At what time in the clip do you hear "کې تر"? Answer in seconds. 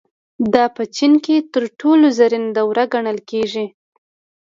1.25-1.63